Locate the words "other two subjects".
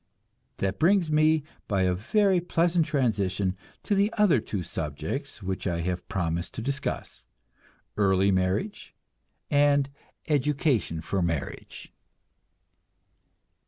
4.17-5.43